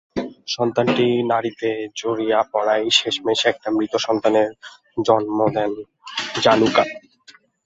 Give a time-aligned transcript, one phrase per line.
[0.47, 1.69] সন্তানটি নাড়িতে
[1.95, 4.49] জড়িয়ে পড়ায় শেষ মেষ একটি মৃত সন্তানের
[4.99, 5.71] জন্ম দেন
[6.43, 6.83] জানুকা।